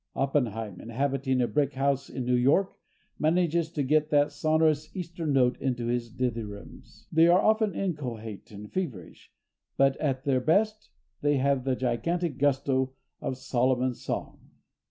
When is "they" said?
7.11-7.27, 11.21-11.37